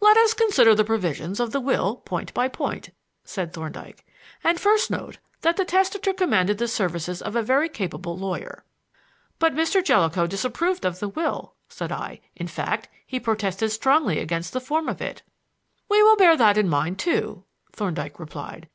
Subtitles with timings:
[0.00, 2.94] "Let us consider the provisions of the will point by point,"
[3.24, 4.06] said Thorndyke;
[4.42, 8.64] "and first note that the testator commanded the services of a very capable lawyer."
[9.38, 9.84] "But Mr.
[9.84, 14.88] Jellicoe disapproved of the will," said I; "in fact, he protested strongly against the form
[14.88, 15.20] of it."
[15.90, 18.70] "We will bear that in mind too," Thorndyke replied.